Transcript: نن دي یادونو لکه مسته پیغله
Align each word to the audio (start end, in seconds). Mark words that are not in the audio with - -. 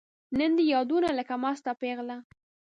نن 0.37 0.51
دي 0.57 0.63
یادونو 0.73 1.09
لکه 1.17 1.35
مسته 1.43 1.71
پیغله 1.81 2.17